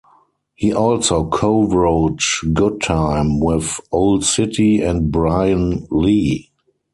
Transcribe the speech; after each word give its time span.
He 0.55 0.73
also 0.73 1.29
co-wrote 1.29 2.23
"Good 2.53 2.81
Time" 2.81 3.39
with 3.39 3.79
Owl 3.93 4.21
City 4.21 4.81
and 4.81 5.11
Brian 5.11 5.85
Lee. 5.91 6.49